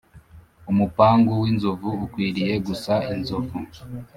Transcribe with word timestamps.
umupangu 0.71 1.29
w’inzovu 1.41 1.89
ukwiriye 2.05 2.53
gusa 2.67 2.93
inzovu. 3.13 3.55